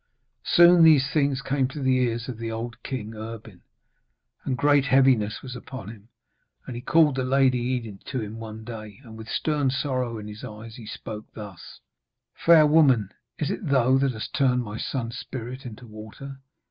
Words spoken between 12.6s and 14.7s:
woman, is it thou that hast turned